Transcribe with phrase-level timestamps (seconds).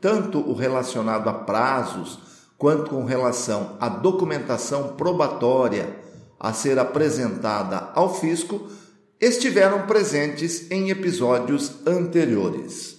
[0.00, 2.18] tanto o relacionado a prazos
[2.56, 5.96] quanto com relação à documentação probatória
[6.38, 8.68] a ser apresentada ao fisco,
[9.20, 12.96] estiveram presentes em episódios anteriores.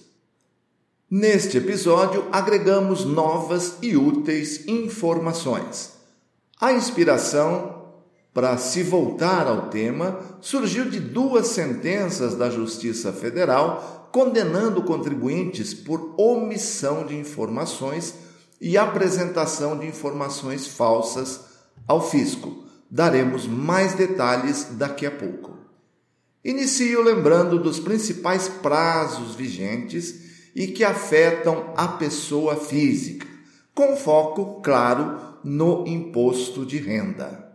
[1.10, 5.94] Neste episódio, agregamos novas e úteis informações.
[6.60, 7.79] A inspiração
[8.32, 16.14] para se voltar ao tema surgiu de duas sentenças da Justiça Federal condenando contribuintes por
[16.16, 18.14] omissão de informações
[18.60, 21.40] e apresentação de informações falsas
[21.86, 22.64] ao fisco.
[22.90, 25.56] Daremos mais detalhes daqui a pouco.
[26.44, 33.26] Inicio lembrando dos principais prazos vigentes e que afetam a pessoa física,
[33.74, 37.49] com foco, claro, no imposto de renda.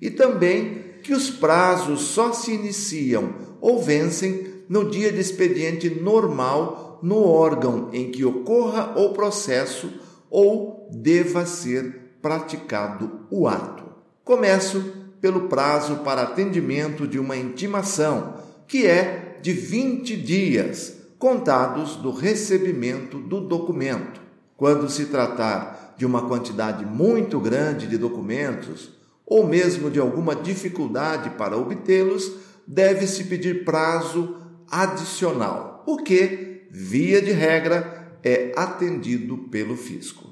[0.00, 7.00] E também que os prazos só se iniciam ou vencem no dia de expediente normal
[7.02, 9.90] no órgão em que ocorra o processo
[10.30, 13.84] ou deva ser praticado o ato.
[14.24, 18.34] Começo pelo prazo para atendimento de uma intimação,
[18.66, 24.20] que é de 20 dias, contados do recebimento do documento.
[24.56, 28.90] Quando se tratar de uma quantidade muito grande de documentos,
[29.26, 32.32] ou mesmo de alguma dificuldade para obtê-los,
[32.66, 34.36] deve-se pedir prazo
[34.70, 40.28] adicional, o que, via de regra, é atendido pelo fisco.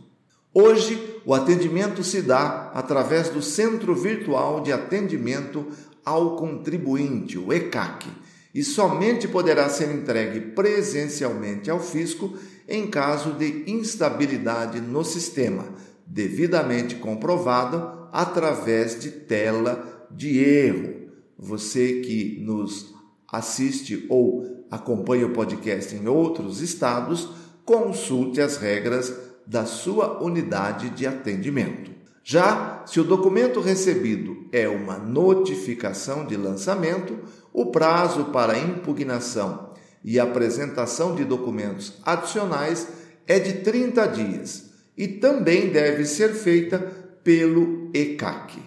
[0.53, 5.67] Hoje, o atendimento se dá através do Centro Virtual de Atendimento
[6.05, 8.09] ao Contribuinte, o ECAC,
[8.57, 15.67] e somente poderá ser entregue presencialmente ao fisco em caso de instabilidade no sistema,
[16.07, 21.11] devidamente comprovado através de tela de erro.
[21.39, 22.95] Você que nos
[23.31, 27.29] assiste ou acompanha o podcast em outros estados,
[27.63, 29.13] consulte as regras
[29.47, 31.91] da sua unidade de atendimento.
[32.25, 37.19] Já se o documento recebido é uma notificação de lançamento,
[37.57, 39.71] o prazo para impugnação
[40.05, 42.87] e apresentação de documentos adicionais
[43.27, 44.65] é de 30 dias
[44.95, 46.79] e também deve ser feita
[47.25, 48.59] pelo ECAC.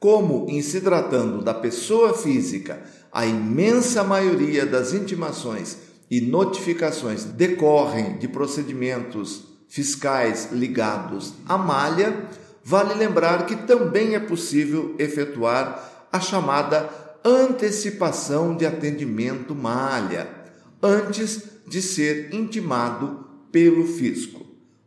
[0.00, 2.82] Como, em se tratando da pessoa física,
[3.12, 5.78] a imensa maioria das intimações
[6.10, 12.28] e notificações decorrem de procedimentos fiscais ligados à malha,
[12.64, 20.28] vale lembrar que também é possível efetuar a chamada antecipação de atendimento malha
[20.82, 24.44] antes de ser intimado pelo fisco.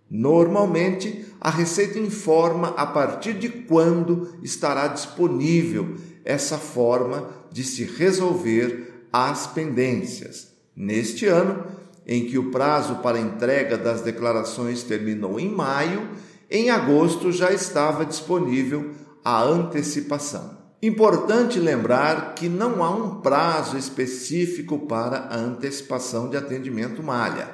[0.10, 9.07] Normalmente, a Receita informa a partir de quando estará disponível essa forma de se resolver
[9.12, 10.54] as pendências.
[10.75, 11.66] Neste ano,
[12.06, 16.07] em que o prazo para entrega das declarações terminou em maio,
[16.50, 18.92] em agosto já estava disponível
[19.24, 20.56] a antecipação.
[20.81, 27.50] Importante lembrar que não há um prazo específico para a antecipação de atendimento malha.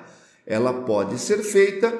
[0.45, 1.93] Ela pode ser feita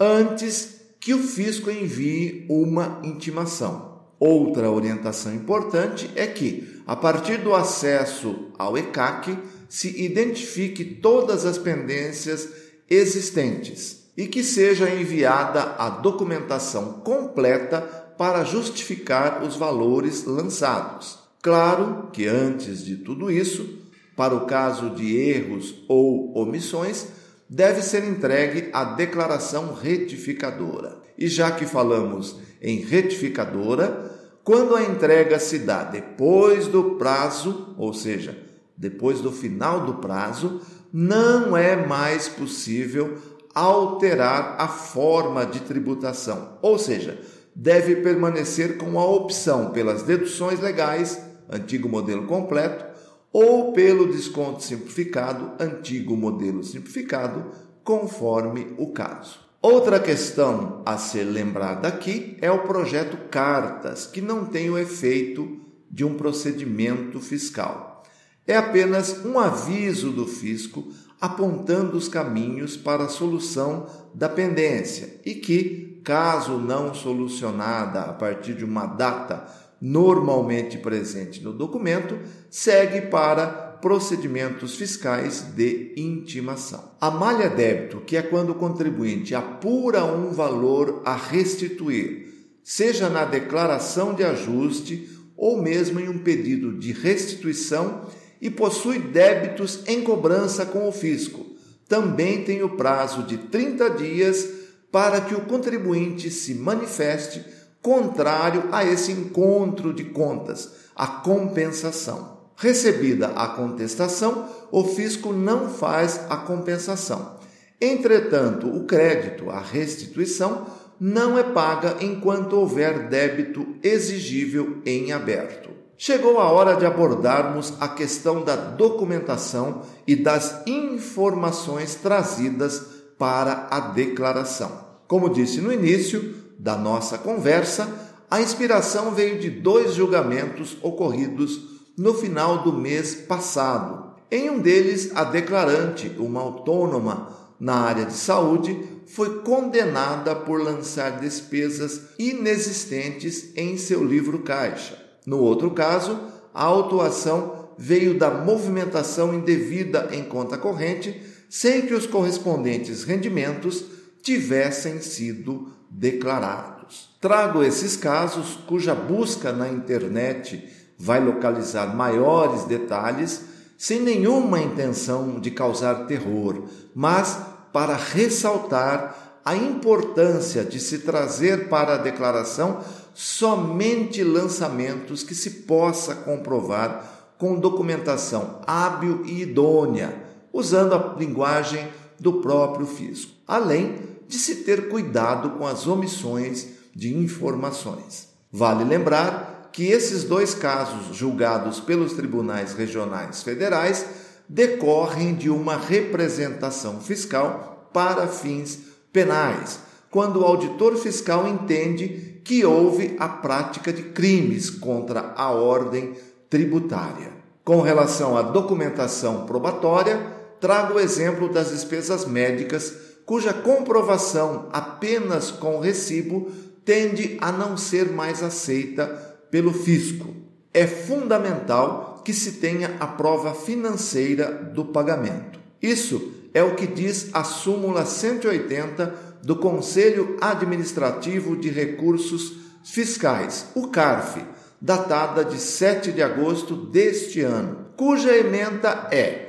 [0.00, 4.02] antes que o fisco envie uma intimação.
[4.18, 9.38] Outra orientação importante é que, a partir do acesso ao ECAC,
[9.68, 12.48] se identifique todas as pendências
[12.90, 21.18] existentes e que seja enviada a documentação completa para justificar os valores lançados.
[21.42, 23.78] Claro que antes de tudo isso,
[24.16, 27.08] para o caso de erros ou omissões,
[27.48, 30.96] deve ser entregue a declaração retificadora.
[31.18, 34.10] E já que falamos em retificadora,
[34.42, 38.36] quando a entrega se dá depois do prazo, ou seja,
[38.76, 40.60] depois do final do prazo,
[40.92, 43.18] não é mais possível
[43.54, 47.20] alterar a forma de tributação, ou seja,
[47.54, 52.84] deve permanecer com a opção pelas deduções legais, antigo modelo completo,
[53.32, 57.46] ou pelo desconto simplificado, antigo modelo simplificado,
[57.82, 59.38] conforme o caso.
[59.60, 65.60] Outra questão a ser lembrada aqui é o projeto Cartas, que não tem o efeito
[65.90, 68.02] de um procedimento fiscal.
[68.46, 70.86] É apenas um aviso do fisco
[71.20, 78.54] apontando os caminhos para a solução da pendência e que caso não solucionada a partir
[78.54, 79.46] de uma data
[79.80, 82.18] normalmente presente no documento,
[82.50, 86.92] segue para procedimentos fiscais de intimação.
[87.00, 93.24] A malha débito, que é quando o contribuinte apura um valor a restituir, seja na
[93.24, 98.06] declaração de ajuste ou mesmo em um pedido de restituição
[98.40, 101.44] e possui débitos em cobrança com o fisco.
[101.86, 104.63] Também tem o prazo de 30 dias
[104.94, 107.44] para que o contribuinte se manifeste
[107.82, 112.38] contrário a esse encontro de contas, a compensação.
[112.54, 117.40] Recebida a contestação, o fisco não faz a compensação.
[117.80, 120.64] Entretanto, o crédito, a restituição,
[121.00, 125.70] não é paga enquanto houver débito exigível em aberto.
[125.98, 133.80] Chegou a hora de abordarmos a questão da documentação e das informações trazidas para a
[133.80, 134.84] declaração.
[135.06, 137.88] Como disse no início da nossa conversa,
[138.30, 144.14] a inspiração veio de dois julgamentos ocorridos no final do mês passado.
[144.30, 147.28] Em um deles, a declarante, uma autônoma
[147.60, 148.76] na área de saúde,
[149.06, 154.98] foi condenada por lançar despesas inexistentes em seu livro caixa.
[155.26, 156.18] No outro caso,
[156.52, 163.84] a autuação veio da movimentação indevida em conta corrente, sem que os correspondentes rendimentos
[164.22, 167.10] tivessem sido declarados.
[167.20, 170.68] Trago esses casos cuja busca na internet
[170.98, 173.42] vai localizar maiores detalhes,
[173.76, 176.64] sem nenhuma intenção de causar terror,
[176.94, 177.38] mas
[177.72, 182.80] para ressaltar a importância de se trazer para a declaração
[183.12, 190.23] somente lançamentos que se possa comprovar com documentação hábil e idônea,
[190.54, 191.88] usando a linguagem
[192.18, 193.98] do próprio fisco, além
[194.28, 198.28] de se ter cuidado com as omissões de informações.
[198.52, 204.06] Vale lembrar que esses dois casos julgados pelos tribunais regionais federais
[204.48, 208.78] decorrem de uma representação fiscal para fins
[209.12, 216.14] penais, quando o auditor fiscal entende que houve a prática de crimes contra a ordem
[216.48, 217.32] tributária.
[217.64, 222.94] Com relação à documentação probatória, trago o exemplo das despesas médicas
[223.26, 226.50] cuja comprovação apenas com recibo
[226.84, 229.06] tende a não ser mais aceita
[229.50, 230.34] pelo fisco.
[230.72, 235.58] É fundamental que se tenha a prova financeira do pagamento.
[235.80, 243.88] Isso é o que diz a súmula 180 do Conselho Administrativo de Recursos Fiscais, o
[243.88, 244.44] CARF,
[244.80, 249.43] datada de 7 de agosto deste ano, cuja emenda é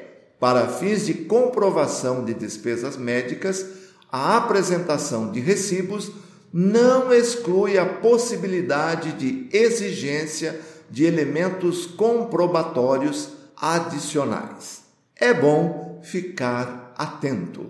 [0.46, 3.66] para fins de comprovação de despesas médicas,
[4.12, 6.12] a apresentação de recibos
[6.54, 14.84] não exclui a possibilidade de exigência de elementos comprobatórios adicionais.
[15.16, 17.66] É bom ficar atento.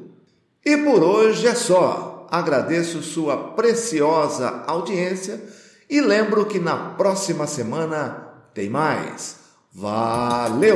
[0.66, 2.28] E por hoje é só.
[2.30, 5.42] Agradeço sua preciosa audiência
[5.90, 9.38] e lembro que na próxima semana tem mais.
[9.72, 10.76] Valeu!